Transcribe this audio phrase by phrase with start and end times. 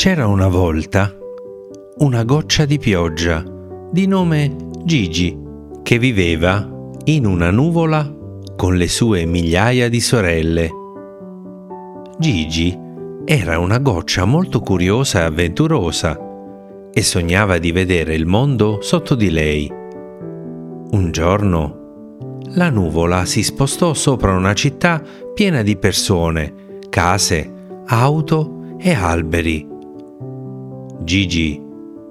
[0.00, 1.12] C'era una volta
[1.96, 3.42] una goccia di pioggia
[3.90, 5.36] di nome Gigi
[5.82, 6.70] che viveva
[7.06, 8.08] in una nuvola
[8.54, 10.70] con le sue migliaia di sorelle.
[12.16, 12.78] Gigi
[13.24, 16.16] era una goccia molto curiosa e avventurosa
[16.92, 19.68] e sognava di vedere il mondo sotto di lei.
[19.68, 25.02] Un giorno la nuvola si spostò sopra una città
[25.34, 27.52] piena di persone, case,
[27.86, 29.74] auto e alberi.
[31.08, 31.58] Gigi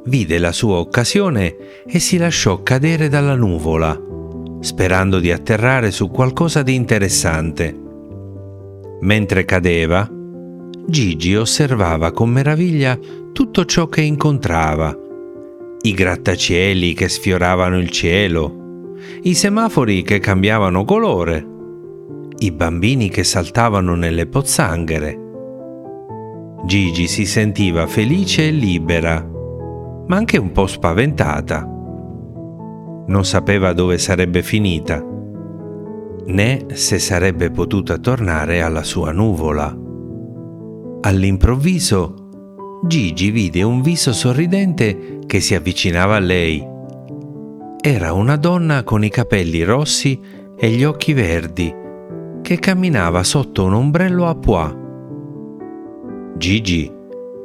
[0.06, 1.56] vide la sua occasione
[1.86, 3.96] e si lasciò cadere dalla nuvola,
[4.62, 7.80] sperando di atterrare su qualcosa di interessante.
[9.02, 10.10] Mentre cadeva,
[10.88, 12.98] Gigi osservava con meraviglia
[13.34, 14.98] tutto ciò che incontrava.
[15.80, 21.46] I grattacieli che sfioravano il cielo, i semafori che cambiavano colore,
[22.40, 25.26] i bambini che saltavano nelle pozzanghere.
[26.68, 29.26] Gigi si sentiva felice e libera,
[30.06, 31.66] ma anche un po' spaventata.
[33.08, 35.02] Non sapeva dove sarebbe finita,
[36.26, 39.74] né se sarebbe potuta tornare alla sua nuvola.
[41.04, 46.62] All'improvviso Gigi vide un viso sorridente che si avvicinava a lei.
[47.80, 50.20] Era una donna con i capelli rossi
[50.60, 51.74] e gli occhi verdi
[52.42, 54.86] che camminava sotto un ombrello a pois.
[56.38, 56.90] Gigi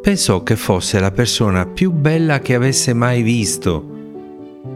[0.02, 3.88] pensò che fosse la persona più bella che avesse mai visto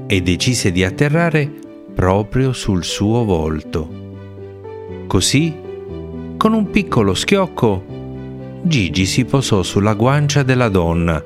[0.06, 1.53] e decise di atterrare
[1.95, 4.05] proprio sul suo volto.
[5.06, 5.55] Così,
[6.39, 7.84] con un piccolo schiocco,
[8.62, 11.23] Gigi si posò sulla guancia della donna,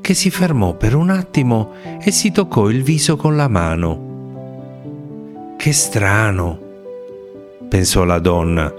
[0.00, 5.54] che si fermò per un attimo e si toccò il viso con la mano.
[5.56, 6.58] Che strano,
[7.70, 8.70] pensò la donna.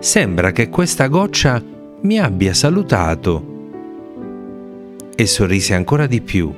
[0.00, 3.58] Sembra che questa goccia mi abbia salutato.
[5.14, 6.52] E sorrise ancora di più,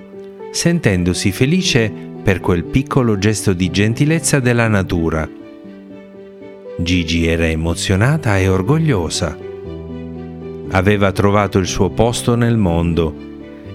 [0.51, 5.29] sentendosi felice per quel piccolo gesto di gentilezza della natura.
[6.77, 9.51] Gigi era emozionata e orgogliosa
[10.73, 13.15] aveva trovato il suo posto nel mondo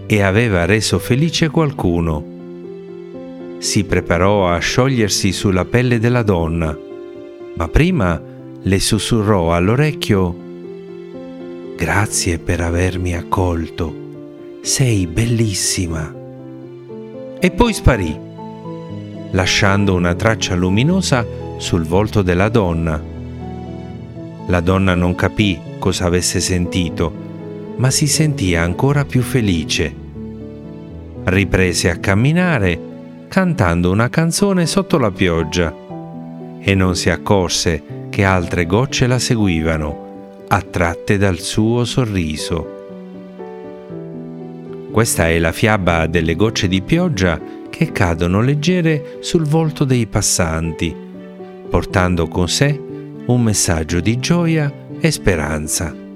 [0.08, 2.36] e aveva reso felice qualcuno.
[3.60, 6.78] Si preparò a sciogliersi sulla pelle della donna,
[7.56, 8.22] ma prima
[8.60, 10.46] le sussurrò all'orecchio
[11.78, 16.12] Grazie per avermi accolto, sei bellissima.
[17.40, 18.20] E poi sparì,
[19.30, 21.24] lasciando una traccia luminosa
[21.58, 23.00] sul volto della donna.
[24.48, 27.14] La donna non capì cosa avesse sentito,
[27.76, 29.94] ma si sentì ancora più felice.
[31.26, 32.80] Riprese a camminare
[33.28, 35.72] cantando una canzone sotto la pioggia
[36.60, 40.06] e non si accorse che altre gocce la seguivano,
[40.48, 42.76] attratte dal suo sorriso.
[44.92, 50.96] Questa è la fiaba delle gocce di pioggia che cadono leggere sul volto dei passanti,
[51.70, 52.82] portando con sé
[53.26, 56.07] un messaggio di gioia e speranza.